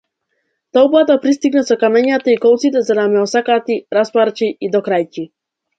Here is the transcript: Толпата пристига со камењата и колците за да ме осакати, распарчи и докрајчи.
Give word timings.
Толпата 0.77 1.17
пристига 1.25 1.63
со 1.67 1.77
камењата 1.85 2.33
и 2.33 2.37
колците 2.47 2.85
за 2.89 2.99
да 3.01 3.07
ме 3.13 3.23
осакати, 3.29 3.81
распарчи 4.01 4.55
и 4.69 4.77
докрајчи. 4.77 5.31